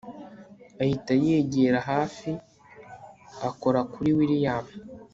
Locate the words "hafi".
1.89-2.31